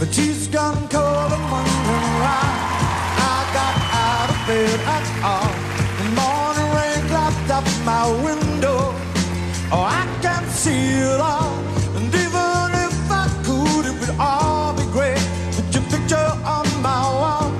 [0.00, 2.40] My teeth gone cold and wondering why
[3.20, 3.76] I got
[4.08, 5.52] out of bed at all.
[5.98, 8.94] The morning rain clapped up my window.
[9.70, 11.52] Oh, I can see it all.
[11.96, 15.20] And even if I could, it would all be great.
[15.52, 17.52] Put your picture on my wall.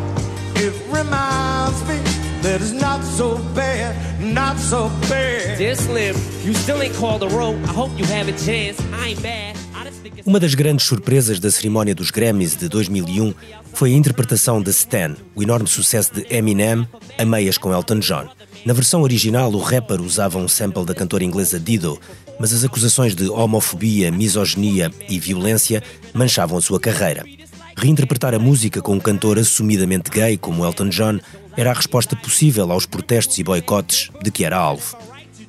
[0.57, 1.99] It reminds me
[2.41, 5.59] that it's not so bad, not so bad.
[5.59, 7.59] Dear Slim, you still ain't called a rope.
[7.65, 8.81] I hope you have a chance.
[8.95, 9.60] I ain't mad.
[10.27, 13.35] Uma das grandes surpresas da cerimónia dos Grammys de 2001
[13.73, 16.87] foi a interpretação de Stan, o enorme sucesso de Eminem,
[17.19, 18.29] a meias com Elton John.
[18.65, 21.99] Na versão original, o rapper usava um sample da cantora inglesa Dido,
[22.39, 27.25] mas as acusações de homofobia, misoginia e violência manchavam a sua carreira.
[27.77, 31.19] Reinterpretar a música com um cantor assumidamente gay como Elton John
[31.57, 34.97] era a resposta possível aos protestos e boicotes de que era alvo.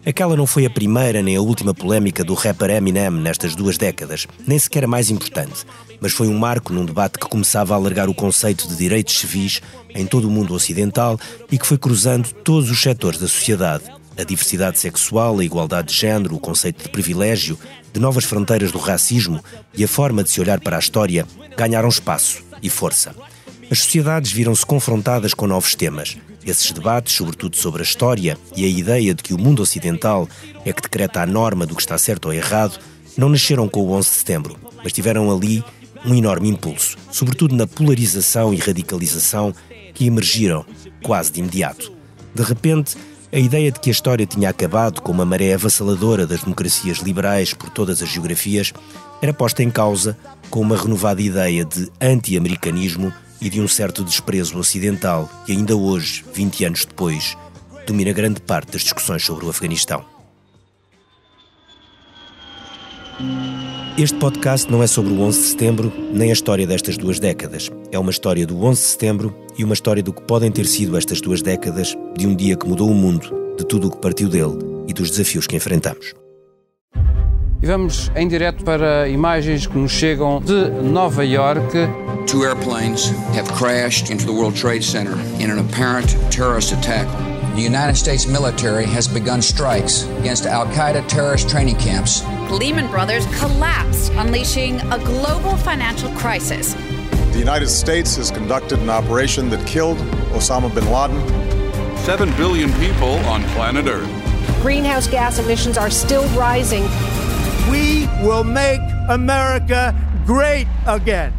[0.04, 4.26] Aquela não foi a primeira nem a última polémica do rapper Eminem nestas duas décadas,
[4.48, 5.64] nem sequer a mais importante,
[6.00, 9.62] mas foi um marco num debate que começava a alargar o conceito de direitos civis
[9.92, 11.20] em todo o mundo ocidental
[11.52, 13.84] e que foi cruzando todos os setores da sociedade.
[14.18, 17.58] A diversidade sexual, a igualdade de género, o conceito de privilégio,
[17.94, 19.40] de novas fronteiras do racismo
[19.76, 23.16] e a forma de se olhar para a história ganharam espaço e força.
[23.70, 26.18] As sociedades viram-se confrontadas com novos temas.
[26.46, 30.28] Esses debates, sobretudo sobre a história e a ideia de que o mundo ocidental
[30.66, 32.80] é que decreta a norma do que está certo ou errado,
[33.18, 35.64] não nasceram com o 11 de setembro, mas tiveram ali
[36.06, 39.54] um enorme impulso, sobretudo na polarização e radicalização
[39.94, 40.66] que emergiram
[41.04, 41.92] quase de imediato.
[42.34, 42.98] De repente,
[43.32, 47.54] a ideia de que a história tinha acabado com uma maré avassaladora das democracias liberais
[47.54, 48.74] por todas as geografias
[49.22, 50.18] era posta em causa
[50.50, 56.24] com uma renovada ideia de anti-americanismo e de um certo desprezo ocidental que ainda hoje,
[56.34, 57.36] 20 anos depois,
[57.88, 60.06] domina grande parte das discussões sobre o Afeganistão.
[63.98, 67.70] Este podcast não é sobre o 11 de setembro nem a história destas duas décadas.
[67.92, 70.98] É uma história do 11 de setembro e uma história do que podem ter sido
[70.98, 74.30] estas duas décadas, de um dia que mudou o mundo, de tudo o que partiu
[74.30, 74.58] dele
[74.88, 76.14] e dos desafios que enfrentamos.
[77.62, 81.78] E vamos em direto para imagens que nos chegam de Nova York.
[82.28, 87.08] Two airplanes have crashed into the World Trade Center in an apparent terrorist attack.
[87.56, 92.24] The United States military has begun strikes against Al Qaeda terrorist training camps.
[92.50, 96.74] Lehman Brothers collapsed, unleashing a global financial crisis.
[97.34, 99.98] The United States has conducted an operation that killed
[100.34, 101.98] Osama bin Laden.
[101.98, 104.10] 7 billion people on planet Earth.
[104.62, 106.84] Greenhouse gas emissions are still rising.
[107.70, 109.94] We will make America
[110.26, 111.34] great again.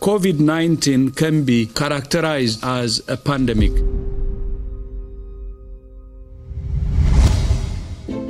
[0.00, 3.74] COVID 19 can be characterized as a pandemic.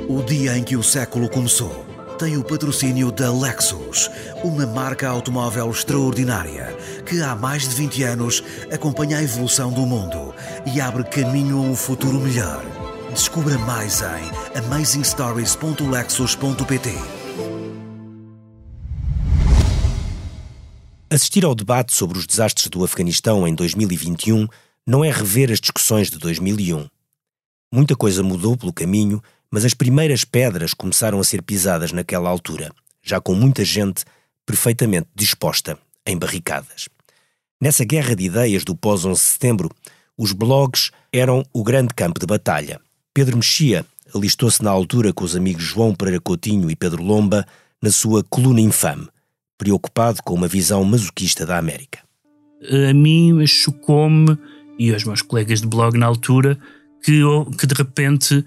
[0.09, 1.85] O dia em que o século começou
[2.19, 4.11] tem o patrocínio da Lexus,
[4.43, 10.35] uma marca automóvel extraordinária que há mais de 20 anos acompanha a evolução do mundo
[10.75, 12.65] e abre caminho a um futuro melhor.
[13.13, 17.20] Descubra mais em amazingstories.lexus.pt.
[21.13, 24.47] Assistir ao debate sobre os desastres do Afeganistão em 2021
[24.87, 26.87] não é rever as discussões de 2001.
[27.69, 29.21] Muita coisa mudou pelo caminho,
[29.51, 32.71] mas as primeiras pedras começaram a ser pisadas naquela altura,
[33.03, 34.05] já com muita gente
[34.45, 35.77] perfeitamente disposta
[36.07, 36.87] em barricadas.
[37.59, 39.69] Nessa guerra de ideias do pós-11 de setembro,
[40.17, 42.79] os blogs eram o grande campo de batalha.
[43.13, 43.85] Pedro Mexia
[44.15, 47.45] alistou-se na altura com os amigos João Pereira Coutinho e Pedro Lomba
[47.81, 49.09] na sua coluna infame,
[49.61, 51.99] preocupado com uma visão masoquista da América.
[52.89, 54.35] A mim chocou-me,
[54.79, 56.57] e aos meus colegas de blog na altura,
[57.03, 57.21] que,
[57.59, 58.43] que de repente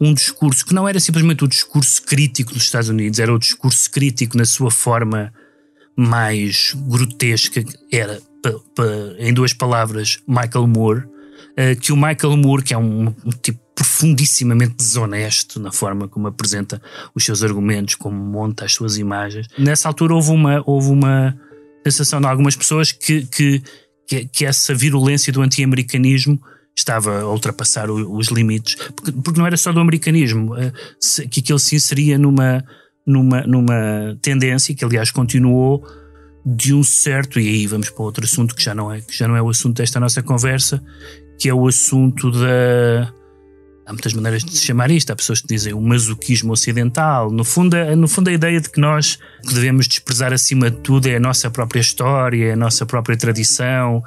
[0.00, 3.88] um discurso que não era simplesmente o discurso crítico dos Estados Unidos, era o discurso
[3.92, 5.32] crítico na sua forma
[5.96, 8.20] mais grotesca, era,
[9.20, 11.04] em duas palavras, Michael Moore,
[11.80, 16.80] que o Michael Moore, que é um, um tipo profundissimamente desonesto na forma como apresenta
[17.14, 19.46] os seus argumentos, como monta as suas imagens.
[19.58, 21.38] Nessa altura houve uma, houve uma
[21.84, 23.62] sensação de algumas pessoas que, que,
[24.32, 26.40] que, essa virulência do anti-americanismo
[26.74, 30.54] estava a ultrapassar o, os limites, porque, porque, não era só do americanismo,
[31.30, 32.64] que aquilo se inseria numa,
[33.06, 35.86] numa, numa tendência que aliás continuou
[36.46, 39.28] de um certo, e aí vamos para outro assunto que já não é, que já
[39.28, 40.82] não é o assunto desta nossa conversa,
[41.38, 43.12] que é o assunto da
[43.86, 45.12] há muitas maneiras de se chamar isto.
[45.12, 47.30] Há pessoas que dizem o masoquismo ocidental.
[47.30, 51.06] No fundo, no fundo, a ideia de que nós que devemos desprezar acima de tudo
[51.06, 54.02] é a nossa própria história, é a nossa própria tradição.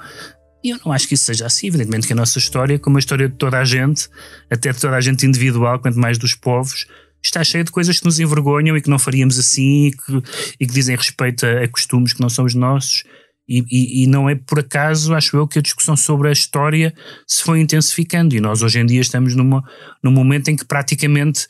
[0.62, 1.68] E eu não acho que isso seja assim.
[1.68, 4.10] Evidentemente que a nossa história, como a história de toda a gente,
[4.52, 6.86] até de toda a gente individual, quanto mais dos povos,
[7.24, 10.24] está cheia de coisas que nos envergonham e que não faríamos assim e que,
[10.60, 13.04] e que dizem respeito a, a costumes que não são os nossos
[13.50, 16.94] E, e, e, não é por acaso, acho eu, que a discussão sobre a história
[17.26, 18.36] se foi intensificando.
[18.36, 19.64] E nós hoje em dia estamos numa,
[20.04, 21.48] num momento em que praticamente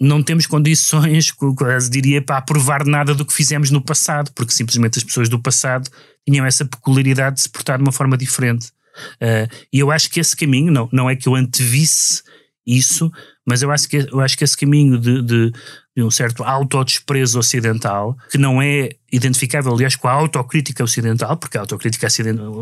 [0.00, 4.98] não temos condições, quase diria, para aprovar nada do que fizemos no passado, porque simplesmente
[4.98, 5.88] as pessoas do passado
[6.28, 8.66] tinham essa peculiaridade de se portar de uma forma diferente.
[9.22, 12.22] Uh, e eu acho que esse caminho, não, não é que eu antevisse
[12.66, 13.10] isso,
[13.46, 15.52] mas eu acho que, eu acho que esse caminho de, de,
[15.98, 21.58] de um certo autodesprezo ocidental, que não é identificável, aliás, com a autocrítica ocidental, porque
[21.58, 22.06] a autocrítica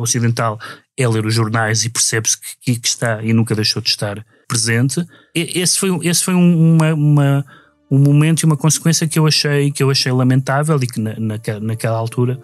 [0.00, 0.59] ocidental
[0.97, 5.06] é ler os jornais e percebe-se que, que, está e nunca deixou de estar presente.
[5.35, 7.44] Esse foi, esse foi uma, uma,
[7.91, 11.15] um momento e uma consequência que eu achei, que eu achei lamentável e que na,
[11.21, 12.41] naquela, naquela altura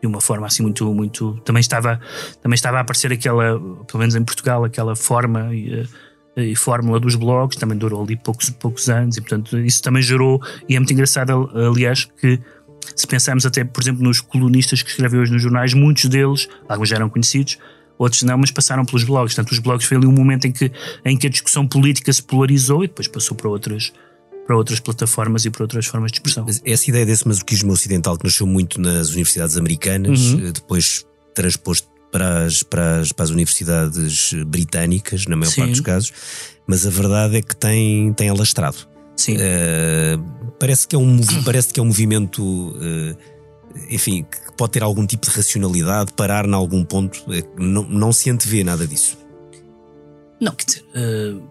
[0.00, 2.00] de uma forma assim muito muito também estava
[2.42, 5.86] também estava a aparecer aquela pelo menos em Portugal aquela forma e,
[6.36, 10.40] e fórmula dos blogs, também durou ali poucos, poucos anos, e portanto isso também gerou,
[10.68, 12.40] e é muito engraçado, aliás, que
[12.96, 16.88] se pensarmos até, por exemplo, nos colunistas que escrevem hoje nos jornais, muitos deles, alguns
[16.88, 17.58] já eram conhecidos,
[17.98, 19.34] outros não, mas passaram pelos blogs.
[19.34, 20.72] Portanto, os blogs foi ali um momento em que,
[21.04, 23.92] em que a discussão política se polarizou e depois passou para outras,
[24.46, 26.46] para outras plataformas e para outras formas de expressão.
[26.64, 30.52] Essa ideia desse masoquismo ocidental que nasceu muito nas universidades americanas, uhum.
[30.52, 35.60] depois transposto para as, para as, para as universidades britânicas, na maior Sim.
[35.62, 36.12] parte dos casos,
[36.66, 38.76] mas a verdade é que tem, tem alastrado.
[39.16, 39.36] Sim.
[39.36, 43.16] Uh, parece, que é um, parece que é um movimento, uh,
[43.90, 47.24] enfim, que pode ter algum tipo de racionalidade, parar em algum ponto.
[47.32, 49.18] Eh, não, não se antevê nada disso.
[50.40, 51.42] Não, quer dizer, uh,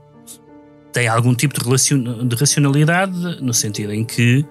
[0.91, 4.45] tem algum tipo de, de racionalidade, no sentido em que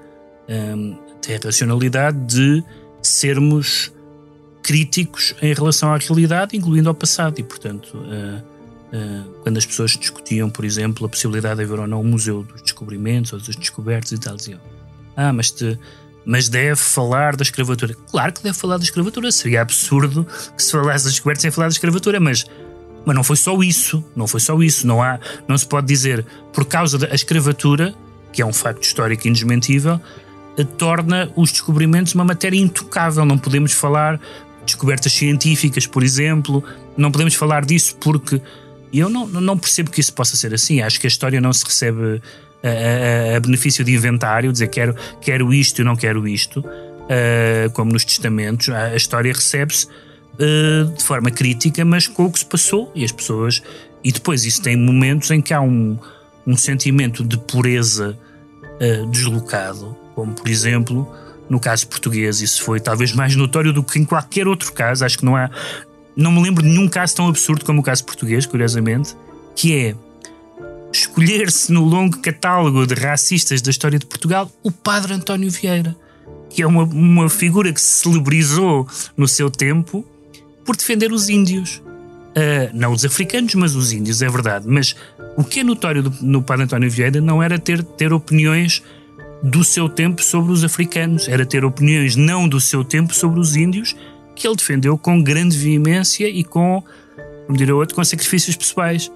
[0.48, 2.64] um, tem a racionalidade de
[3.02, 3.92] sermos
[4.62, 7.38] críticos em relação à realidade, incluindo ao passado.
[7.38, 8.42] E, portanto, uh,
[8.96, 12.42] uh, quando as pessoas discutiam, por exemplo, a possibilidade de haver ou não um museu
[12.42, 14.60] dos descobrimentos ou dos descobertos e tal, diziam:
[15.16, 15.78] Ah, mas, te,
[16.24, 17.94] mas deve falar da escravatura.
[18.10, 19.32] Claro que deve falar da escravatura.
[19.32, 20.26] Seria absurdo
[20.56, 22.44] que se falasse das descobertas sem falar da escravatura, mas.
[23.02, 24.86] Mas não foi só isso, não foi só isso.
[24.86, 25.18] Não, há,
[25.48, 26.22] não se pode dizer,
[26.52, 27.94] por causa da escravatura,
[28.30, 29.98] que é um facto histórico indesmentível,
[30.56, 33.24] eh, torna os descobrimentos uma matéria intocável.
[33.24, 34.20] Não podemos falar
[34.64, 36.62] descobertas científicas, por exemplo.
[36.96, 38.40] Não podemos falar disso porque
[38.92, 40.80] eu não, não percebo que isso possa ser assim.
[40.80, 42.20] Acho que a história não se recebe
[42.62, 47.70] a, a, a benefício de inventário, dizer quero, quero isto e não quero isto, uh,
[47.72, 48.68] como nos testamentos.
[48.68, 53.12] A, história recebe-se uh, de forma crítica, mas com o que se passou e as
[53.12, 53.62] pessoas.
[54.02, 55.98] E depois isso tem momentos em que há um,
[56.46, 58.18] um sentimento de pureza
[58.80, 61.08] uh, deslocado, como por exemplo
[61.50, 65.04] no caso português, isso foi talvez mais notório do que em qualquer outro caso.
[65.04, 65.50] Acho que não há.
[66.16, 69.16] Não me lembro de nenhum caso tão absurdo como o caso português, curiosamente,
[69.56, 69.94] que é
[70.92, 75.96] escolher-se no longo catálogo de racistas da história de Portugal o padre António Vieira,
[76.48, 80.04] que é uma, uma figura que se celebrizou no seu tempo
[80.64, 81.82] por defender os índios.
[82.30, 84.66] Uh, não os africanos, mas os índios, é verdade.
[84.68, 84.94] Mas
[85.36, 88.82] o que é notório do, no padre António Vieira não era ter, ter opiniões
[89.42, 93.56] do seu tempo sobre os africanos, era ter opiniões não do seu tempo sobre os
[93.56, 93.94] índios,
[94.36, 96.82] que ele defendeu com grande veemência e com,
[97.46, 99.10] como diria outro, com sacrifícios pessoais.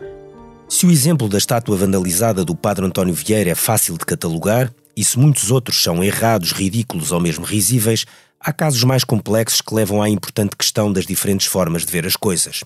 [0.68, 5.04] Se o exemplo da estátua vandalizada do Padre António Vieira é fácil de catalogar, e
[5.04, 8.06] se muitos outros são errados, ridículos ou mesmo risíveis,
[8.40, 12.16] há casos mais complexos que levam à importante questão das diferentes formas de ver as
[12.16, 12.62] coisas.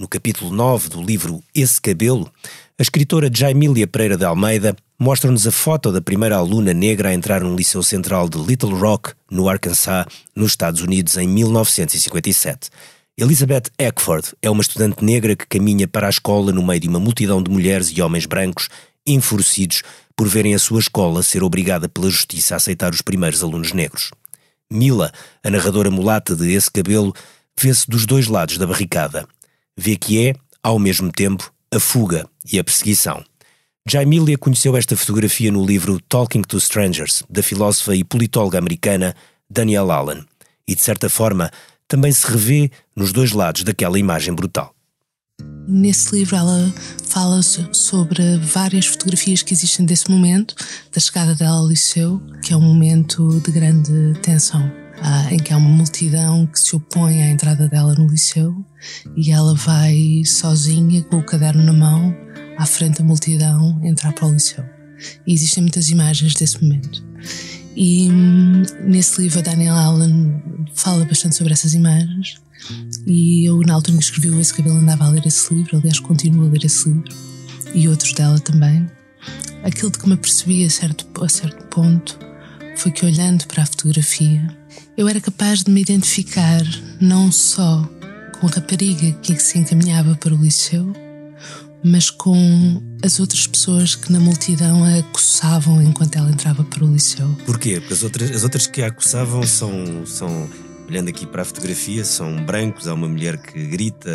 [0.00, 2.30] No capítulo 9 do livro Esse Cabelo,
[2.78, 7.40] a escritora Jaimília Pereira de Almeida mostra-nos a foto da primeira aluna negra a entrar
[7.40, 12.70] no Liceu Central de Little Rock, no Arkansas, nos Estados Unidos, em 1957.
[13.16, 17.00] Elizabeth Eckford é uma estudante negra que caminha para a escola no meio de uma
[17.00, 18.68] multidão de mulheres e homens brancos
[19.04, 19.82] enfurecidos
[20.14, 24.12] por verem a sua escola ser obrigada pela justiça a aceitar os primeiros alunos negros.
[24.70, 25.10] Mila,
[25.42, 27.12] a narradora mulata de esse cabelo,
[27.60, 29.26] vê-se dos dois lados da barricada.
[29.80, 33.24] Vê que é, ao mesmo tempo, a fuga e a perseguição.
[33.88, 39.14] Jaimilia conheceu esta fotografia no livro Talking to Strangers, da filósofa e politóloga americana
[39.48, 40.24] Danielle Allen,
[40.66, 41.48] e de certa forma
[41.86, 44.74] também se revê nos dois lados daquela imagem brutal.
[45.68, 50.56] Nesse livro ela fala sobre várias fotografias que existem desse momento,
[50.92, 54.68] da chegada dela ao liceu, que é um momento de grande tensão,
[55.00, 58.66] ah, em que há uma multidão que se opõe à entrada dela no liceu
[59.16, 62.14] e ela vai sozinha com o caderno na mão
[62.56, 64.64] à frente da multidão entrar para o liceu.
[65.26, 67.04] E existem muitas imagens desse momento.
[67.76, 70.42] E hum, nesse livro a Daniel Allen
[70.74, 72.40] fala bastante sobre essas imagens.
[73.06, 76.00] E eu, na altura em que escrevi Esse Cabelo, andava a ler esse livro, aliás,
[76.00, 77.04] continuo a ler esse livro,
[77.72, 78.86] e outros dela também.
[79.62, 82.18] Aquilo de que me apercebi a certo, a certo ponto
[82.76, 84.56] foi que, olhando para a fotografia,
[84.96, 86.62] eu era capaz de me identificar
[87.00, 87.88] não só
[88.40, 90.92] com rapariga que se encaminhava para o liceu,
[91.82, 96.92] mas com as outras pessoas que na multidão a acossavam enquanto ela entrava para o
[96.92, 97.28] liceu.
[97.46, 97.80] Porquê?
[97.80, 100.48] Porque as outras, as outras que a acossavam são, são
[100.88, 104.10] olhando aqui para a fotografia, são brancos, há uma mulher que grita,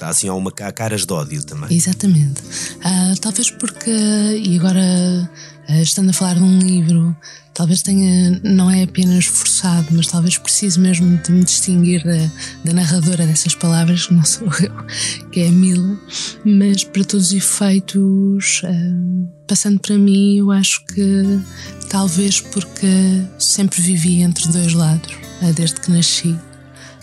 [0.00, 1.76] assim, há, uma, há caras de ódio também.
[1.76, 2.40] Exatamente.
[2.42, 5.30] Uh, talvez porque, e agora
[5.68, 7.16] estando a falar de um livro,
[7.54, 12.30] talvez tenha, não é apenas forçado, mas talvez precise mesmo de me distinguir da,
[12.64, 15.98] da narradora dessas palavras, que não sou eu, que é a Mila,
[16.44, 21.40] mas para todos os efeitos, uh, passando para mim, eu acho que
[21.88, 26.36] talvez porque sempre vivi entre dois lados eh, desde que nasci.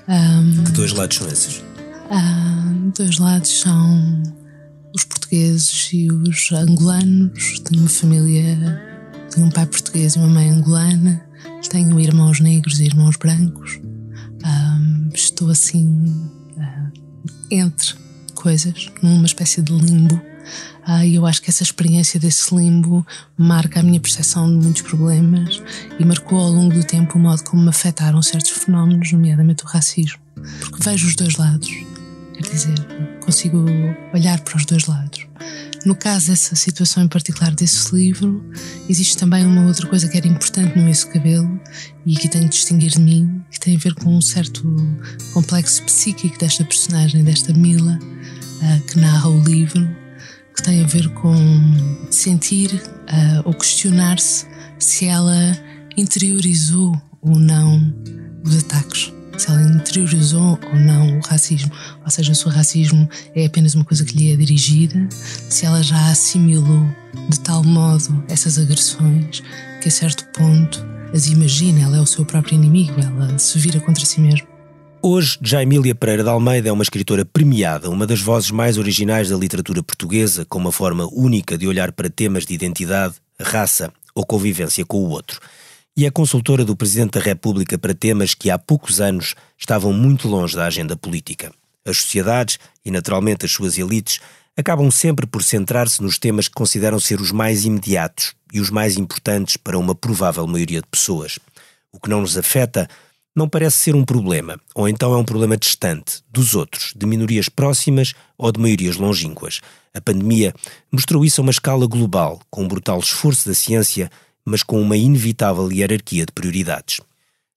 [0.08, 1.58] Um, que dois lados são esses?
[1.58, 4.41] Uh, dois lados são
[5.32, 7.60] portugueses e os angolanos.
[7.60, 8.82] Tenho uma família,
[9.34, 11.26] tenho um pai português e uma mãe angolana.
[11.70, 13.80] Tenho irmãos negros e irmãos brancos.
[14.46, 15.88] Um, estou assim
[16.58, 16.92] uh,
[17.50, 17.96] entre
[18.36, 20.22] coisas, numa espécie de limbo
[20.84, 23.06] ah, e eu acho que essa experiência desse limbo
[23.38, 25.62] marca a minha percepção de muitos problemas
[26.00, 29.68] e marcou ao longo do tempo o modo como me afetaram certos fenómenos, nomeadamente o
[29.68, 30.20] racismo.
[30.60, 31.70] Porque vejo os dois lados,
[32.42, 32.76] quer dizer,
[33.24, 33.66] consigo
[34.14, 35.28] olhar para os dois lados.
[35.86, 38.44] No caso dessa situação em particular desse livro,
[38.88, 41.60] existe também uma outra coisa que era importante no esse cabelo
[42.06, 44.64] e que tenho de distinguir de mim, que tem a ver com um certo
[45.34, 47.98] complexo psíquico desta personagem, desta Mila,
[48.62, 50.02] ah, que narra o livro
[50.56, 51.36] que tem a ver com
[52.12, 54.46] sentir uh, ou questionar-se
[54.78, 55.58] se ela
[55.98, 57.94] interiorizou ou não
[58.44, 61.72] os ataques, se ela interiorizou ou não o racismo,
[62.04, 65.10] ou seja, se o racismo é apenas uma coisa que lhe é dirigida,
[65.50, 66.86] se ela já assimilou
[67.28, 69.42] de tal modo essas agressões
[69.82, 73.80] que a certo ponto as imagina, ela é o seu próprio inimigo, ela se vira
[73.80, 74.48] contra si mesma.
[75.02, 79.36] Hoje, Jaimília Pereira de Almeida é uma escritora premiada, uma das vozes mais originais da
[79.36, 84.86] literatura portuguesa, com uma forma única de olhar para temas de identidade, raça ou convivência
[84.86, 85.40] com o outro.
[85.96, 90.28] E é consultora do Presidente da República para temas que há poucos anos estavam muito
[90.28, 91.52] longe da agenda política.
[91.86, 94.22] As sociedades, e naturalmente as suas elites,
[94.56, 98.98] acabam sempre por centrar-se nos temas que consideram ser os mais imediatos e os mais
[98.98, 101.38] importantes para uma provável maioria de pessoas.
[101.92, 102.88] O que não nos afeta
[103.36, 107.50] não parece ser um problema, ou então é um problema distante dos outros, de minorias
[107.50, 109.60] próximas ou de maiorias longínquas.
[109.94, 110.54] A pandemia
[110.90, 114.10] mostrou isso a uma escala global, com um brutal esforço da ciência,
[114.46, 117.00] mas com uma inevitável hierarquia de prioridades.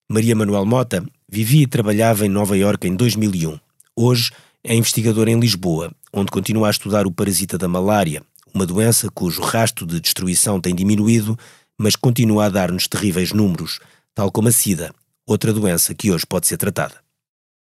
[0.09, 3.59] Maria Manuel Mota vivia e trabalhava em Nova Iorque em 2001.
[3.97, 4.31] Hoje
[4.62, 8.23] é investigadora em Lisboa, onde continua a estudar o parasita da malária,
[8.53, 11.37] uma doença cujo rastro de destruição tem diminuído,
[11.76, 13.81] mas continua a dar-nos terríveis números,
[14.14, 14.95] tal como a SIDA,
[15.26, 16.95] outra doença que hoje pode ser tratada.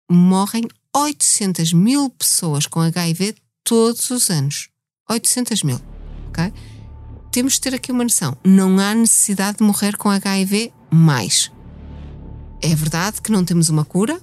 [0.10, 4.70] Morrem 800 mil pessoas com HIV todos os anos.
[5.10, 5.82] 800 mil,
[6.30, 6.54] ok?
[7.38, 8.36] Temos de ter aqui uma noção.
[8.44, 11.52] Não há necessidade de morrer com HIV mais.
[12.60, 14.20] É verdade que não temos uma cura,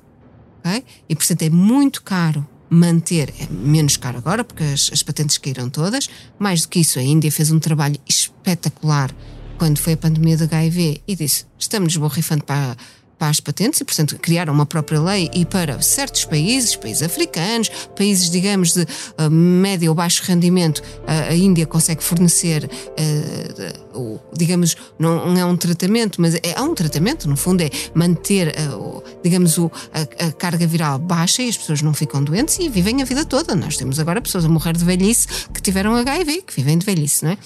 [0.58, 0.84] ok?
[1.08, 5.70] E, portanto, é muito caro manter, é menos caro agora, porque as, as patentes caíram
[5.70, 6.10] todas.
[6.40, 9.14] Mais do que isso, a Índia fez um trabalho espetacular
[9.58, 12.76] quando foi a pandemia do HIV e disse: estamos borrifando para
[13.24, 17.70] para as patentes e, portanto, criaram uma própria lei e para certos países, países africanos,
[17.96, 24.76] países, digamos, de uh, médio ou baixo rendimento, uh, a Índia consegue fornecer, uh, digamos,
[24.98, 29.70] não é um tratamento, mas é, um tratamento, no fundo, é manter, uh, digamos, o,
[29.94, 33.24] a, a, carga viral baixa e as pessoas não ficam doentes e vivem a vida
[33.24, 33.54] toda.
[33.54, 37.24] Nós temos agora pessoas a morrer de velhice que tiveram HIV, que vivem de velhice,
[37.24, 37.38] não é?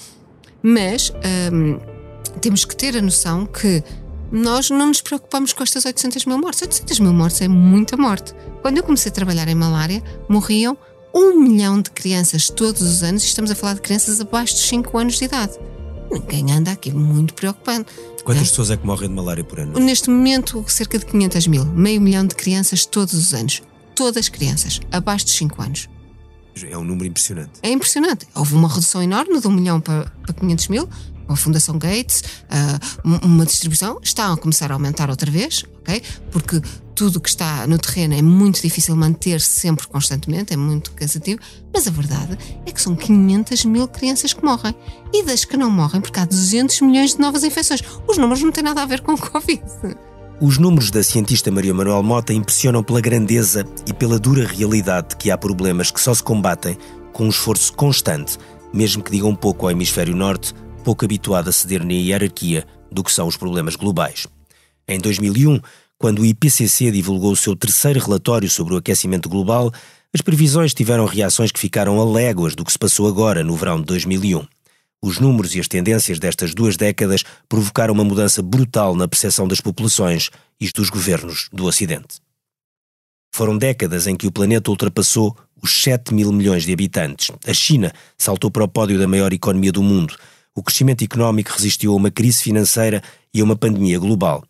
[0.61, 1.13] Mas
[1.53, 1.79] um,
[2.41, 3.83] temos que ter a noção que
[4.31, 6.61] nós não nos preocupamos com estas 800 mil mortes.
[6.61, 8.33] 800 mil mortes é muita morte.
[8.61, 10.77] Quando eu comecei a trabalhar em malária, morriam
[11.13, 14.67] um milhão de crianças todos os anos, e estamos a falar de crianças abaixo dos
[14.67, 15.53] 5 anos de idade.
[16.11, 17.85] Ninguém anda aqui muito preocupado.
[18.23, 18.49] Quantas é?
[18.49, 19.79] pessoas é que morrem de malária por ano?
[19.79, 21.65] Neste momento, cerca de 500 mil.
[21.65, 23.61] Meio milhão de crianças todos os anos.
[23.95, 25.89] Todas crianças, abaixo dos 5 anos.
[26.69, 27.51] É um número impressionante.
[27.61, 28.27] É impressionante.
[28.35, 30.89] Houve uma redução enorme de 1 milhão para, para 500 mil,
[31.29, 36.01] com a Fundação Gates, uh, uma distribuição, está a começar a aumentar outra vez, ok?
[36.31, 36.59] Porque
[36.95, 41.39] tudo que está no terreno é muito difícil manter -se sempre constantemente, é muito cansativo,
[41.71, 44.73] mas a verdade é que são 500 mil crianças que morrem.
[45.13, 47.83] E das que não morrem, porque há 200 milhões de novas infecções.
[48.07, 49.61] Os números não têm nada a ver com o Covid.
[50.41, 55.17] Os números da cientista Maria Manuel Mota impressionam pela grandeza e pela dura realidade de
[55.17, 56.75] que há problemas que só se combatem
[57.13, 58.39] com um esforço constante,
[58.73, 63.03] mesmo que digam um pouco ao hemisfério norte pouco habituado a ceder na hierarquia do
[63.03, 64.27] que são os problemas globais.
[64.87, 65.59] Em 2001,
[65.97, 69.71] quando o IPCC divulgou o seu terceiro relatório sobre o aquecimento global,
[70.13, 73.79] as previsões tiveram reações que ficaram a léguas do que se passou agora, no verão
[73.79, 74.45] de 2001.
[75.01, 79.61] Os números e as tendências destas duas décadas provocaram uma mudança brutal na percepção das
[79.61, 82.19] populações e dos governos do Ocidente.
[83.31, 87.31] Foram décadas em que o planeta ultrapassou os 7 mil milhões de habitantes.
[87.45, 90.15] A China saltou para o pódio da maior economia do mundo.
[90.55, 93.01] O crescimento económico resistiu a uma crise financeira
[93.33, 94.43] e a uma pandemia global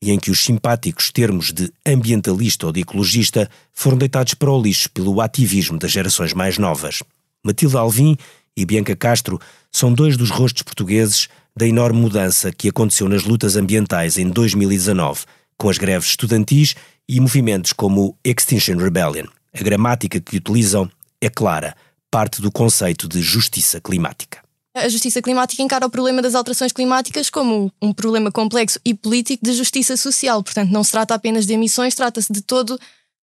[0.00, 4.60] e em que os simpáticos termos de ambientalista ou de ecologista foram deitados para o
[4.60, 7.02] lixo pelo ativismo das gerações mais novas.
[7.42, 8.16] Matilde Alvim
[8.56, 9.40] e Bianca Castro
[9.72, 15.24] são dois dos rostos portugueses da enorme mudança que aconteceu nas lutas ambientais em 2019,
[15.56, 16.74] com as greves estudantis
[17.08, 19.26] e movimentos como o Extinction Rebellion.
[19.54, 21.74] A gramática que utilizam é clara,
[22.10, 24.45] parte do conceito de justiça climática
[24.76, 29.44] a justiça climática encara o problema das alterações climáticas como um problema complexo e político
[29.44, 30.42] de justiça social.
[30.42, 32.78] Portanto, não se trata apenas de emissões, trata-se de, todo,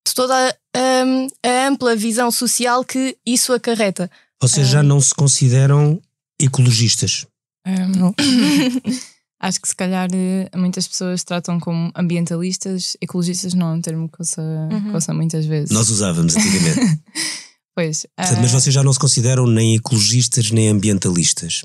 [0.08, 4.10] de toda a, a, a, ampla visão social que isso acarreta.
[4.42, 6.02] Vocês já não se consideram
[6.40, 7.26] ecologistas?
[7.66, 8.14] Um,
[9.40, 14.10] acho que se calhar eh, muitas pessoas tratam como ambientalistas, ecologistas não é um termo
[14.10, 14.94] que ouça, uhum.
[14.94, 15.70] ouça muitas vezes.
[15.70, 17.00] Nós usávamos antigamente.
[17.76, 18.06] Pois.
[18.16, 18.42] Portanto, uh...
[18.42, 21.64] Mas vocês já não se consideram nem ecologistas nem ambientalistas?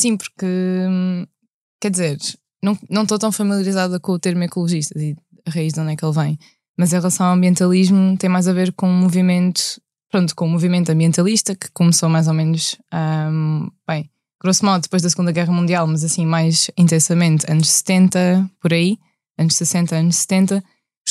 [0.00, 0.46] Sim, porque
[1.80, 2.18] quer dizer,
[2.62, 5.14] não, não estou tão familiarizada com o termo ecologista e
[5.46, 6.38] a raiz de onde é que ele vem.
[6.78, 9.60] Mas em relação ao ambientalismo tem mais a ver com um movimento,
[10.10, 12.76] pronto, com o um movimento ambientalista que começou mais ou menos,
[13.30, 14.10] um, bem,
[14.42, 18.98] grosso modo depois da Segunda Guerra Mundial, mas assim mais intensamente, anos 70, por aí,
[19.38, 20.64] anos 60, anos 70,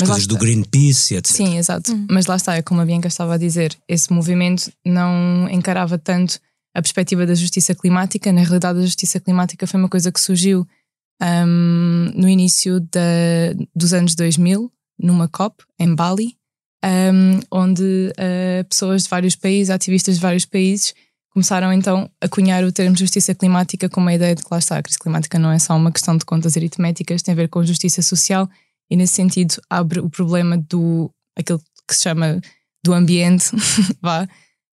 [0.04, 1.36] as coisas do Greenpeace, etc.
[1.36, 1.94] Sim, exato.
[1.94, 2.08] Hum.
[2.10, 6.40] Mas lá está, é como a Bianca estava a dizer, esse movimento não encarava tanto
[6.74, 8.32] a perspectiva da justiça climática.
[8.32, 10.68] Na realidade, a justiça climática foi uma coisa que surgiu
[11.22, 16.36] um, no início da, dos anos 2000, numa COP, em Bali,
[16.84, 20.94] um, onde uh, pessoas de vários países, ativistas de vários países,
[21.32, 24.78] começaram então a cunhar o termo justiça climática como a ideia de que lá está,
[24.78, 27.64] a crise climática não é só uma questão de contas aritméticas, tem a ver com
[27.64, 28.50] justiça social
[28.90, 32.42] e nesse sentido abre o problema do aquilo que se chama
[32.84, 33.50] do ambiente
[34.02, 34.28] vá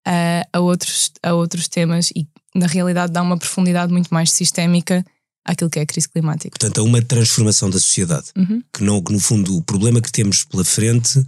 [0.06, 5.04] a, a, outros, a outros temas e na realidade dá uma profundidade muito mais sistémica
[5.44, 6.50] àquilo que é a crise climática.
[6.58, 8.26] Portanto, há uma transformação da sociedade.
[8.36, 8.62] Uhum.
[8.72, 11.24] Que, não, que no fundo o problema que temos pela frente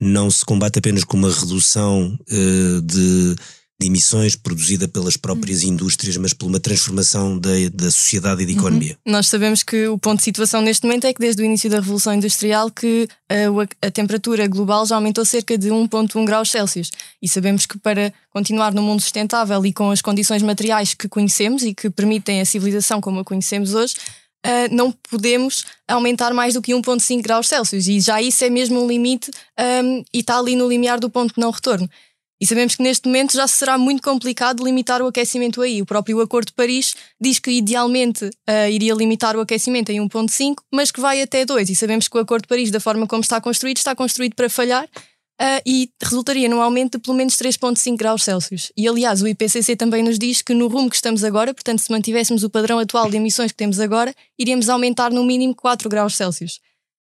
[0.00, 3.36] não se combate apenas com uma redução uh, de
[3.80, 5.70] de emissões produzida pelas próprias uhum.
[5.70, 8.96] indústrias, mas por uma transformação da, da sociedade e da economia.
[9.04, 9.12] Uhum.
[9.12, 11.80] Nós sabemos que o ponto de situação neste momento é que desde o início da
[11.80, 13.48] Revolução Industrial que a, eh,
[13.82, 18.72] a temperatura global já aumentou cerca de 1.1 graus Celsius e sabemos que para continuar
[18.72, 23.00] no mundo sustentável e com as condições materiais que conhecemos e que permitem a civilização
[23.00, 23.94] como a conhecemos hoje,
[24.46, 27.88] Uh, não podemos aumentar mais do que 1,5 graus Celsius.
[27.88, 31.32] E já isso é mesmo um limite um, e está ali no limiar do ponto
[31.34, 31.88] de não retorno.
[32.40, 35.80] E sabemos que neste momento já será muito complicado limitar o aquecimento aí.
[35.80, 40.56] O próprio Acordo de Paris diz que idealmente uh, iria limitar o aquecimento em 1,5,
[40.72, 41.70] mas que vai até 2.
[41.70, 44.50] E sabemos que o Acordo de Paris, da forma como está construído, está construído para
[44.50, 44.88] falhar.
[45.40, 48.70] Uh, e resultaria num aumento de pelo menos 3,5 graus Celsius.
[48.76, 51.90] E aliás, o IPCC também nos diz que no rumo que estamos agora, portanto, se
[51.90, 56.14] mantivéssemos o padrão atual de emissões que temos agora, iríamos aumentar no mínimo 4 graus
[56.14, 56.60] Celsius.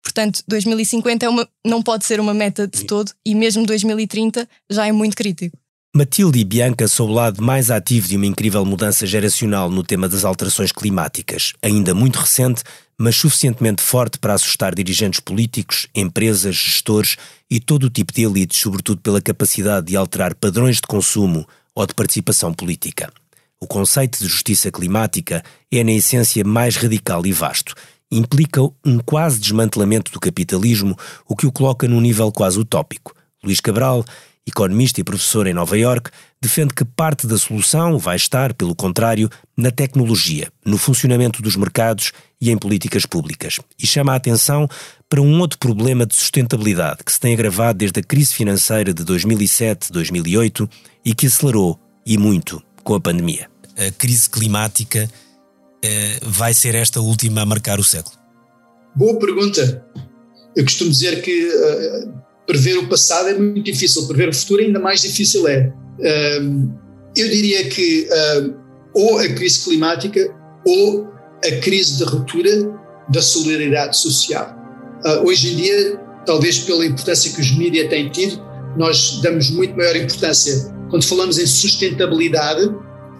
[0.03, 4.85] Portanto, 2050 é uma, não pode ser uma meta de todo e mesmo 2030 já
[4.85, 5.57] é muito crítico.
[5.95, 10.09] Matilde e Bianca são o lado mais ativo de uma incrível mudança geracional no tema
[10.09, 12.63] das alterações climáticas, ainda muito recente,
[12.99, 17.15] mas suficientemente forte para assustar dirigentes políticos, empresas, gestores
[17.49, 21.85] e todo o tipo de elites, sobretudo pela capacidade de alterar padrões de consumo ou
[21.85, 23.13] de participação política.
[23.61, 27.75] O conceito de justiça climática é, na essência, mais radical e vasto
[28.17, 30.97] implica um quase desmantelamento do capitalismo,
[31.27, 33.13] o que o coloca num nível quase utópico.
[33.43, 34.05] Luís Cabral,
[34.45, 36.09] economista e professor em Nova York,
[36.41, 42.11] defende que parte da solução vai estar, pelo contrário, na tecnologia, no funcionamento dos mercados
[42.39, 43.59] e em políticas públicas.
[43.81, 44.67] E chama a atenção
[45.07, 49.03] para um outro problema de sustentabilidade que se tem agravado desde a crise financeira de
[49.05, 50.69] 2007-2008
[51.05, 53.49] e que acelerou, e muito, com a pandemia.
[53.77, 55.09] A crise climática
[56.21, 58.15] vai ser esta última a marcar o século?
[58.95, 59.83] Boa pergunta.
[60.55, 62.13] Eu costumo dizer que uh,
[62.45, 65.73] prever o passado é muito difícil, prever o futuro ainda mais difícil é.
[65.99, 66.71] Uh,
[67.15, 68.55] eu diria que uh,
[68.93, 70.33] ou a crise climática
[70.65, 71.07] ou
[71.43, 72.49] a crise de ruptura
[73.09, 74.55] da solidariedade social.
[75.25, 78.41] hoje em dia, talvez pela importância que os mídias têm tido,
[78.77, 82.69] nós damos muito maior importância quando falamos em sustentabilidade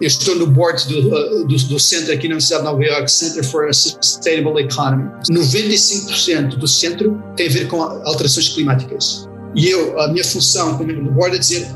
[0.04, 3.42] eu estou no board do, do, do centro aqui na Universidade de Nova York, Center
[3.42, 5.10] for a Sustainable Economy.
[5.30, 9.26] 95% do centro tem a ver com alterações climáticas.
[9.56, 11.66] E eu, a minha função como membro do board é dizer,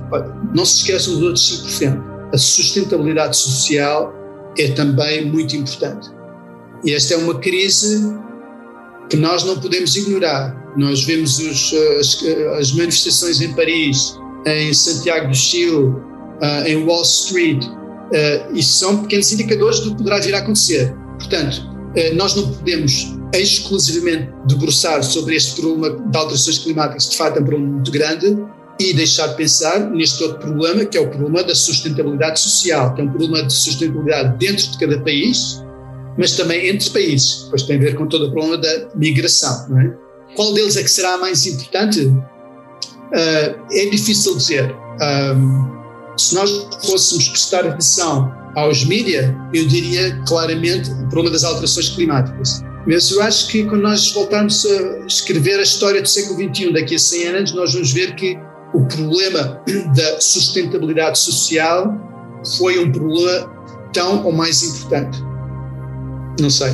[0.55, 2.03] não se esqueçam dos outros 5%.
[2.35, 4.13] A sustentabilidade social
[4.59, 6.11] é também muito importante.
[6.85, 8.15] E esta é uma crise
[9.09, 10.55] que nós não podemos ignorar.
[10.77, 12.23] Nós vemos os, as,
[12.59, 15.95] as, manifestações em Paris, em Santiago do Chile,
[16.67, 17.65] em Wall Street,
[18.55, 20.95] e são pequenos indicadores do que poderá vir a acontecer.
[21.19, 21.63] Portanto,
[22.15, 27.41] nós não podemos exclusivamente debruçar sobre este problema de alterações climáticas, que de facto é
[27.41, 28.39] um problema muito grande,
[28.81, 33.01] e deixar de pensar neste outro problema, que é o problema da sustentabilidade social, que
[33.01, 35.63] é um problema de sustentabilidade dentro de cada país,
[36.17, 39.69] mas também entre países, pois tem a ver com todo o problema da migração.
[39.69, 39.93] Não é?
[40.37, 42.07] Qual deles é que será mais importante?
[42.07, 44.75] Uh, é difícil dizer.
[45.01, 45.78] Um,
[46.19, 46.51] se nós
[46.85, 52.63] fôssemos prestar atenção aos mídias, eu diria claramente o problema das alterações climáticas.
[52.87, 56.95] Mas eu acho que quando nós voltarmos a escrever a história do século XXI, daqui
[56.95, 58.39] a 100 anos, nós vamos ver que
[58.75, 59.63] o problema
[59.95, 61.95] da sustentabilidade social
[62.57, 63.51] foi um problema
[63.93, 65.23] tão ou mais importante.
[66.41, 66.73] Não sei.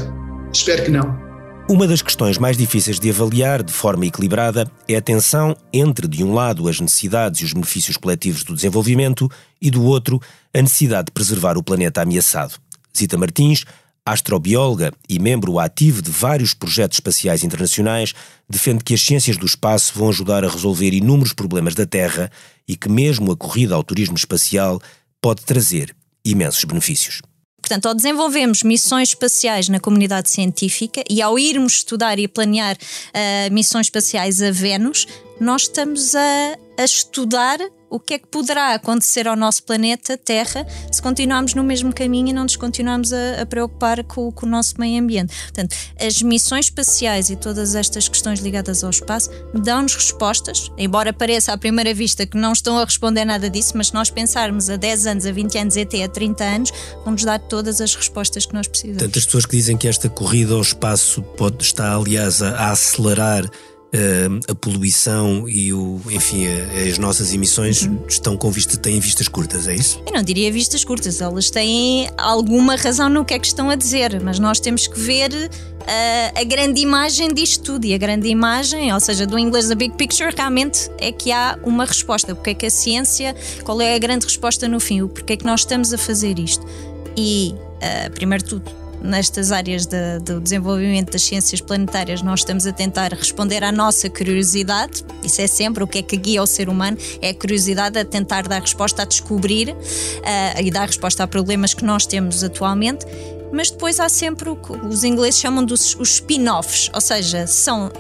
[0.53, 1.24] Espero que não.
[1.67, 6.23] Uma das questões mais difíceis de avaliar de forma equilibrada é a tensão entre, de
[6.23, 9.31] um lado, as necessidades e os benefícios coletivos do desenvolvimento
[9.63, 10.21] e, do outro,
[10.53, 12.57] a necessidade de preservar o planeta ameaçado.
[12.95, 13.65] Zita Martins,
[14.05, 18.13] astrobióloga e membro ativo de vários projetos espaciais internacionais,
[18.47, 22.31] defende que as ciências do espaço vão ajudar a resolver inúmeros problemas da Terra
[22.69, 24.83] e que, mesmo a corrida ao turismo espacial,
[25.19, 27.23] pode trazer imensos benefícios.
[27.65, 33.55] Portanto, ao desenvolvermos missões espaciais na comunidade científica e ao irmos estudar e planear uh,
[33.55, 35.07] missões espaciais a Vênus,
[35.41, 37.59] nós estamos a, a estudar
[37.95, 42.31] o que é que poderá acontecer ao nosso planeta Terra se continuarmos no mesmo caminho
[42.31, 45.33] e não nos continuarmos a, a preocupar com, com, o nosso meio ambiente.
[45.43, 51.53] Portanto, as missões espaciais e todas estas questões ligadas ao espaço dão-nos respostas, embora pareça
[51.53, 54.75] à primeira vista que não estão a responder nada disso, mas se nós pensarmos a
[54.75, 56.73] 10 anos, a 20 anos e até a 30 anos,
[57.05, 59.03] vão-nos dar todas as respostas que nós precisamos.
[59.03, 63.49] Tantas pessoas que dizem que esta corrida ao espaço pode estar, aliás, a, a acelerar
[63.95, 67.99] uh, a poluição e o, enfim, a, as nossas emissões uhum.
[68.09, 70.03] estão com vista, têm vistas curtas, é isso?
[70.07, 73.77] Eu não diria vistas curtas, elas têm alguma razão no que é que estão a
[73.77, 77.85] dizer, mas nós temos que ver uh, a grande imagem disto tudo.
[77.87, 81.59] E a grande imagem, ou seja, do inglês da Big Picture, realmente é que há
[81.63, 82.35] uma resposta.
[82.35, 85.07] Porque é que a ciência, qual é a grande resposta no fim?
[85.07, 86.67] Porque é que nós estamos a fazer isto?
[87.17, 92.73] E, uh, primeiro tudo, nestas áreas de, do desenvolvimento das ciências planetárias, nós estamos a
[92.73, 95.05] tentar responder à nossa curiosidade.
[95.23, 98.05] Isso é sempre o que é que guia o ser humano, é a curiosidade a
[98.05, 103.07] tentar dar resposta, a descobrir uh, e dar resposta a problemas que nós temos atualmente
[103.55, 107.87] mas depois há sempre o que os ingleses chamam dos os spin-offs, ou seja, são
[107.87, 107.91] uh,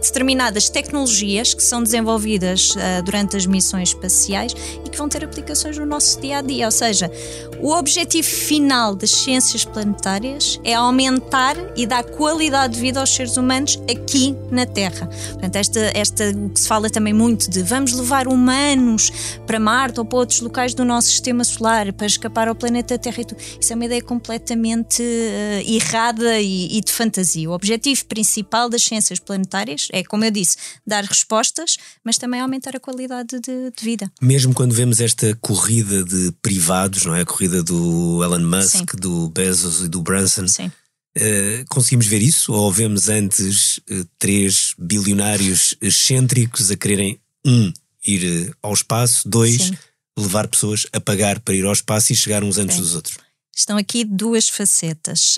[0.00, 5.78] determinadas tecnologias que são desenvolvidas uh, durante as missões espaciais e que vão ter aplicações
[5.78, 6.66] no nosso dia a dia.
[6.66, 7.10] Ou seja,
[7.60, 13.36] o objetivo final das ciências planetárias é aumentar e dar qualidade de vida aos seres
[13.36, 15.08] humanos aqui na Terra.
[15.32, 19.10] Portanto, esta, esta que se fala também muito de vamos levar humanos
[19.46, 23.22] para Marte ou para outros locais do nosso sistema solar para escapar ao planeta Terra
[23.22, 23.40] e tudo.
[23.60, 27.48] Isso é uma ideia completamente uh, errada e, e, de fantasia.
[27.48, 30.56] O objetivo principal das ciências planetárias é, como eu disse,
[30.86, 34.10] dar respostas, mas também aumentar a qualidade de, de vida.
[34.20, 37.22] Mesmo quando vemos esta corrida de privados, não é?
[37.22, 38.84] A corrida do Elon Musk, Sim.
[38.98, 40.46] do Bezos e do Branson.
[40.46, 40.70] Sim.
[41.16, 42.52] Uh, conseguimos ver isso?
[42.52, 47.72] Ou vemos antes uh, três bilionários excêntricos a quererem, um,
[48.06, 49.78] ir ao espaço, dois, Sim.
[50.16, 52.82] levar pessoas a pagar para ir ao espaço e chegar uns antes Sim.
[52.82, 53.27] dos outros?
[53.58, 55.36] Estão aqui duas facetas.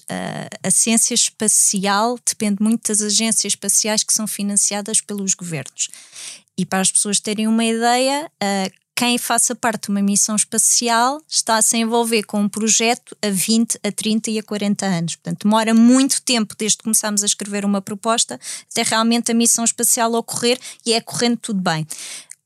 [0.62, 5.88] A ciência espacial depende muito das agências espaciais que são financiadas pelos governos.
[6.54, 8.30] E para as pessoas terem uma ideia,
[8.94, 13.30] quem faça parte de uma missão espacial está a se envolver com um projeto a
[13.30, 15.16] 20, a 30 e a 40 anos.
[15.16, 18.38] Portanto, demora muito tempo desde que começamos a escrever uma proposta
[18.70, 21.87] até realmente a missão espacial ocorrer e é correndo tudo bem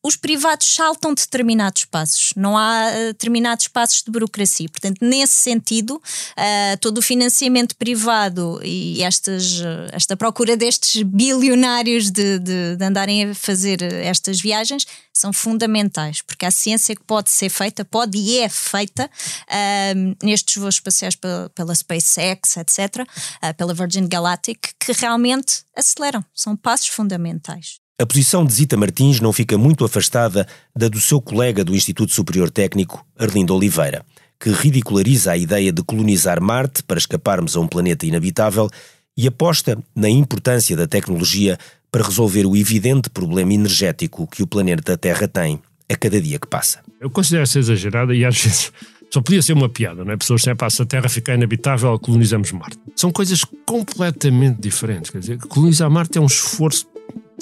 [0.04, 4.68] os privados saltam determinados passos, não há uh, determinados passos de burocracia.
[4.68, 12.10] Portanto, nesse sentido, uh, todo o financiamento privado e estas, uh, esta procura destes bilionários
[12.10, 17.30] de, de, de, andarem a fazer estas viagens são fundamentais, porque a ciência que pode
[17.30, 19.08] ser feita, pode e é feita
[20.20, 23.06] nestes voos espaciais pela, pela SpaceX, etc.,
[23.56, 27.83] pela Virgin Galactic, que realmente aceleram, são passos fundamentais.
[28.04, 32.12] A posição de Zita Martins não fica muito afastada da do seu colega do Instituto
[32.12, 34.04] Superior Técnico, Arlindo Oliveira,
[34.38, 38.68] que ridiculariza a ideia de colonizar Marte para escaparmos a um planeta inabitável
[39.16, 41.56] e aposta na importância da tecnologia
[41.90, 45.58] para resolver o evidente problema energético que o planeta Terra tem
[45.90, 46.80] a cada dia que passa.
[47.00, 48.70] Eu considero ser exagerada e às vezes
[49.10, 50.16] só podia ser uma piada, não é?
[50.18, 52.78] Pessoas sempre, se a Terra ficar inabitável, colonizamos Marte.
[52.96, 55.10] São coisas completamente diferentes.
[55.10, 56.86] Quer dizer, colonizar Marte é um esforço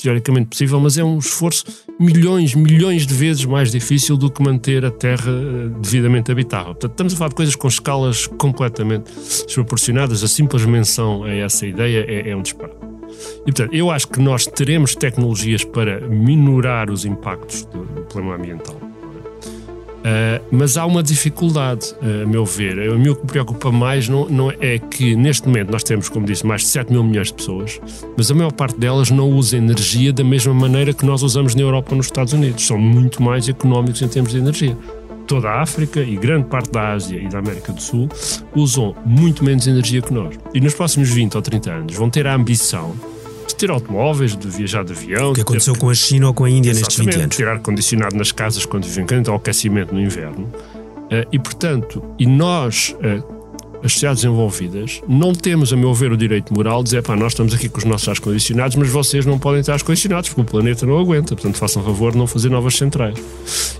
[0.01, 1.64] teoricamente possível, mas é um esforço
[1.98, 6.75] milhões, milhões de vezes mais difícil do que manter a Terra eh, devidamente habitável.
[6.75, 9.12] Portanto, estamos a falar de coisas com escalas completamente
[9.46, 10.25] desproporcionadas.
[10.25, 12.77] A simples menção a essa ideia é, é um disparate.
[13.42, 18.37] E, portanto, eu acho que nós teremos tecnologias para minorar os impactos do, do problema
[18.37, 18.91] ambiental.
[20.03, 22.91] Uh, mas há uma dificuldade, uh, a meu ver.
[22.91, 26.27] O meu que me preocupa mais não, não é que neste momento nós temos, como
[26.27, 27.81] disse, mais de 7 mil milhões de pessoas,
[28.17, 31.62] mas a maior parte delas não usa energia da mesma maneira que nós usamos na
[31.62, 32.67] Europa ou nos Estados Unidos.
[32.67, 34.77] São muito mais económicos em termos de energia.
[35.27, 38.09] Toda a África e grande parte da Ásia e da América do Sul
[38.55, 40.37] usam muito menos energia que nós.
[40.53, 42.93] E nos próximos 20 ou 30 anos vão ter a ambição
[43.62, 45.31] ter automóveis, de viajar de avião.
[45.31, 45.81] O que aconteceu ter...
[45.81, 47.37] com a China ou com a Índia nestes 20 anos.
[47.37, 50.44] ter ar-condicionado nas casas quando vivem quente, ou aquecimento no inverno.
[50.44, 53.25] Uh, e, portanto, e nós, uh,
[53.85, 57.33] as sociedades envolvidas, não temos, a meu ver, o direito moral de dizer, pá, nós
[57.33, 60.85] estamos aqui com os nossos ar-condicionados, mas vocês não podem ter ar-condicionados porque o planeta
[60.85, 61.37] não aguenta.
[61.37, 63.16] Portanto, façam favor de não fazer novas centrais.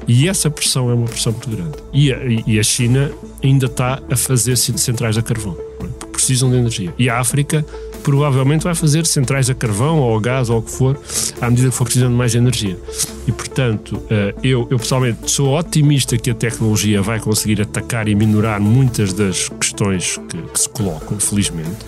[0.07, 1.77] E essa pressão é uma pressão muito grande.
[1.93, 3.11] E a, e a China
[3.43, 5.87] ainda está a fazer centrais a carvão, é?
[5.99, 6.95] porque precisam de energia.
[6.97, 7.67] E a África
[8.03, 10.99] provavelmente vai fazer centrais a carvão ou a gás ou o que for,
[11.41, 12.79] à medida que for precisando de mais energia.
[13.27, 18.15] E, portanto, eh, eu, eu pessoalmente sou otimista que a tecnologia vai conseguir atacar e
[18.15, 21.87] minorar muitas das questões que, que se colocam, felizmente.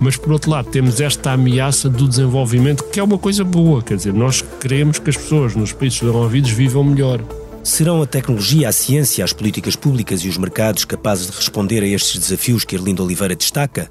[0.00, 3.96] Mas, por outro lado, temos esta ameaça do desenvolvimento, que é uma coisa boa, quer
[3.96, 7.20] dizer, nós queremos que as pessoas nos países desenvolvidos vivam melhor.
[7.62, 11.86] Serão a tecnologia, a ciência, as políticas públicas e os mercados capazes de responder a
[11.86, 13.88] estes desafios que Erlindo Oliveira destaca?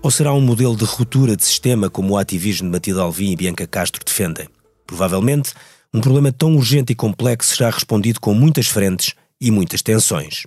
[0.00, 3.36] Ou será um modelo de ruptura de sistema como o ativismo de Matilde Alvim e
[3.36, 4.48] Bianca Castro defendem?
[4.86, 5.52] Provavelmente,
[5.92, 10.44] um problema tão urgente e complexo será respondido com muitas frentes e muitas tensões.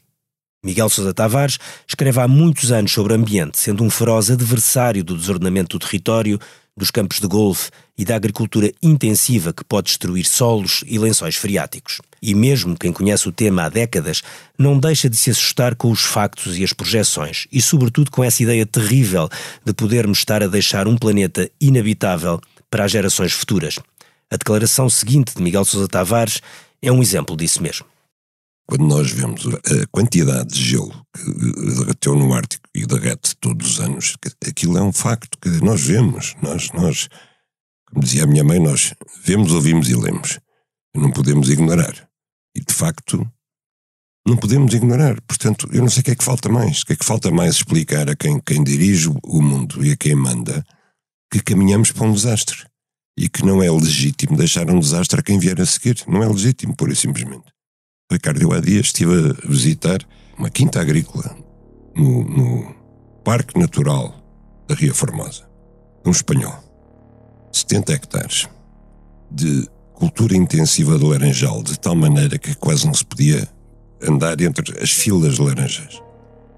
[0.64, 5.78] Miguel Sousa Tavares escreve há muitos anos sobre ambiente, sendo um feroz adversário do desordenamento
[5.78, 6.40] do território,
[6.78, 12.02] dos campos de golfe e da agricultura intensiva que pode destruir solos e lençóis freáticos.
[12.20, 14.24] E mesmo quem conhece o tema há décadas
[14.58, 18.42] não deixa de se assustar com os factos e as projeções, e sobretudo com essa
[18.42, 19.30] ideia terrível
[19.64, 23.78] de podermos estar a deixar um planeta inabitável para as gerações futuras.
[24.32, 26.42] A declaração seguinte de Miguel Sousa Tavares
[26.82, 27.86] é um exemplo disso mesmo.
[28.68, 33.80] Quando nós vemos a quantidade de gelo que derreteu no Ártico e derrete todos os
[33.80, 36.36] anos, aquilo é um facto que nós vemos.
[36.42, 37.08] Nós, nós,
[37.92, 40.40] como dizia a minha mãe, nós vemos, ouvimos e lemos.
[40.96, 42.10] Não podemos ignorar.
[42.56, 43.30] E de facto,
[44.26, 45.20] não podemos ignorar.
[45.22, 46.82] Portanto, eu não sei o que é que falta mais.
[46.82, 49.98] O que é que falta mais explicar a quem, quem dirige o mundo e a
[49.98, 50.66] quem manda
[51.32, 52.66] que caminhamos para um desastre.
[53.18, 56.04] E que não é legítimo deixar um desastre a quem vier a seguir.
[56.08, 57.52] Não é legítimo, pura e simplesmente.
[58.12, 60.00] Ricardo, eu há dias estive a visitar
[60.38, 61.36] uma quinta agrícola
[61.96, 62.76] no, no
[63.24, 64.16] Parque Natural
[64.68, 65.48] da Ria Formosa,
[66.06, 66.71] um espanhol.
[67.52, 68.48] 70 hectares
[69.30, 73.48] de cultura intensiva de laranjal, de tal maneira que quase não se podia
[74.02, 76.02] andar entre as filas de laranjas.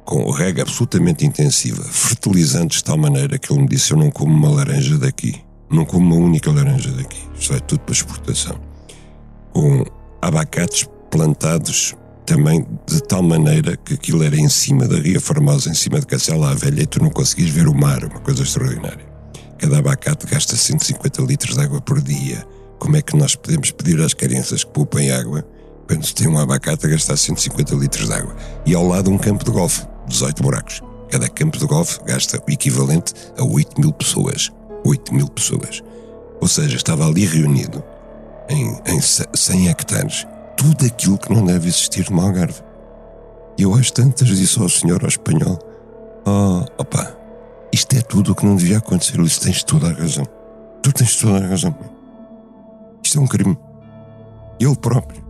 [0.06, 4.34] Com rega absolutamente intensiva, fertilizantes de tal maneira que ele me disse: Eu não como
[4.34, 8.60] uma laranja daqui, não como uma única laranja daqui, isto é tudo para exportação.
[9.54, 9.84] Com
[10.22, 15.74] abacates plantados também de tal maneira que aquilo era em cima da Ria Formosa, em
[15.74, 19.13] cima de Cacela à Velha, e tu não conseguias ver o mar, uma coisa extraordinária.
[19.58, 22.46] Cada abacate gasta 150 litros de água por dia.
[22.80, 25.46] Como é que nós podemos pedir às crianças que poupem água
[25.88, 28.36] quando se tem um abacate a gastar 150 litros de água?
[28.66, 30.82] E ao lado um campo de golfe, 18 buracos.
[31.10, 34.52] Cada campo de golfe gasta o equivalente a 8 mil pessoas.
[34.86, 35.82] 8 mil pessoas.
[36.42, 37.84] Ou seja, estava ali reunido
[38.50, 42.62] em, em 100 hectares tudo aquilo que não deve existir no Algarve.
[43.58, 45.60] E eu às tantas disse ao senhor, ao espanhol,
[46.26, 47.16] oh, opa,
[47.74, 49.20] isto é tudo o que não devia acontecer.
[49.22, 50.26] Disse, tens toda a razão.
[50.84, 51.76] Tu tens toda a razão.
[53.04, 53.58] Isto é um crime.
[54.60, 55.24] Ele próprio.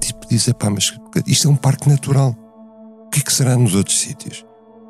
[0.00, 2.36] Tipo, diz, pá, mas isto é um parque natural.
[3.06, 4.44] O que é que será nos outros sítios?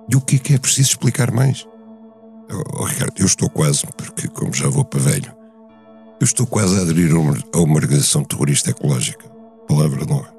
[0.09, 1.67] E o que é que é preciso explicar mais?
[2.51, 5.35] Oh, oh, Ricardo, eu estou quase, porque como já vou para velho,
[6.19, 9.29] eu estou quase a aderir a uma, a uma organização terrorista ecológica.
[9.69, 10.33] Palavra de honra.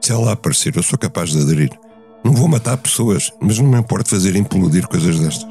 [0.00, 1.70] Se ela aparecer, eu sou capaz de aderir.
[2.24, 5.50] Não vou matar pessoas, mas não me importa fazer implodir coisas destas.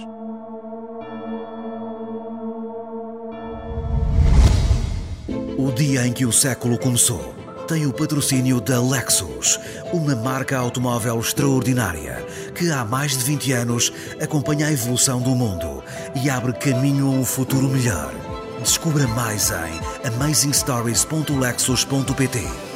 [5.57, 7.35] O dia em que o século começou
[7.67, 9.59] tem o patrocínio da Lexus,
[9.93, 15.81] uma marca automóvel extraordinária que há mais de 20 anos acompanha a evolução do mundo
[16.21, 18.13] e abre caminho a um futuro melhor.
[18.61, 22.70] Descubra mais em amazingstories.lexus.pt.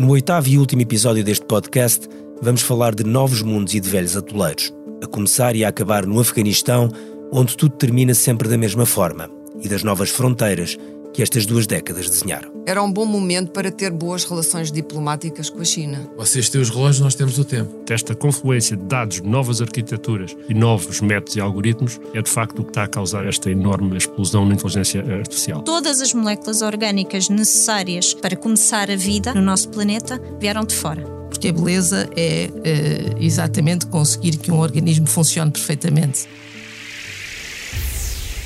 [0.00, 2.08] No oitavo e último episódio deste podcast,
[2.40, 4.72] vamos falar de novos mundos e de velhos atoleiros,
[5.04, 6.88] a começar e a acabar no Afeganistão,
[7.30, 9.28] onde tudo termina sempre da mesma forma,
[9.60, 10.78] e das novas fronteiras
[11.12, 12.50] que estas duas décadas desenharam.
[12.66, 16.10] Era um bom momento para ter boas relações diplomáticas com a China.
[16.16, 17.74] Vocês têm os relógios, nós temos o tempo.
[17.88, 22.64] Esta confluência de dados, novas arquiteturas e novos métodos e algoritmos é de facto o
[22.64, 25.62] que está a causar esta enorme explosão na inteligência artificial.
[25.62, 31.02] Todas as moléculas orgânicas necessárias para começar a vida no nosso planeta vieram de fora.
[31.28, 36.28] Porque a beleza é, é exatamente conseguir que um organismo funcione perfeitamente.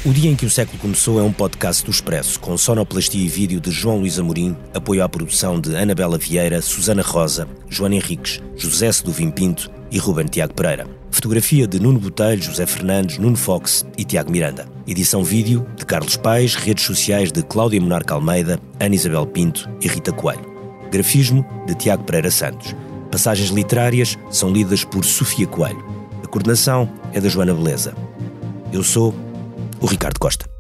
[0.07, 3.27] O Dia em que o Século Começou é um podcast do Expresso, com sonoplastia e
[3.27, 8.39] vídeo de João Luís Amorim, apoio à produção de Anabela Vieira, Susana Rosa, Joana Henriques,
[8.55, 10.87] José Seduvim Pinto e Ruben Tiago Pereira.
[11.11, 14.69] Fotografia de Nuno Botelho, José Fernandes, Nuno Fox e Tiago Miranda.
[14.87, 19.89] Edição vídeo de Carlos Paes, redes sociais de Cláudia Monarca Almeida, Ana Isabel Pinto e
[19.89, 20.45] Rita Coelho.
[20.91, 22.77] Grafismo de Tiago Pereira Santos.
[23.11, 25.83] Passagens literárias são lidas por Sofia Coelho.
[26.23, 27.95] A coordenação é da Joana Beleza.
[28.71, 29.15] Eu sou
[29.85, 30.54] o Ricardo Costa.